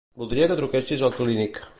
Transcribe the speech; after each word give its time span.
Voldria 0.21 0.47
que 0.51 0.57
truquessis 0.61 1.03
al 1.09 1.13
Clínic. 1.19 1.63